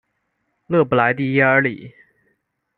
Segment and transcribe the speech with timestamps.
[0.65, 1.93] 勒布莱蒂耶尔里。